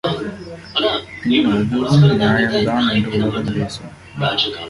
[1.23, 3.91] பின் அதுவும் நியாயம்தான் என்று உலகம் பேசும்.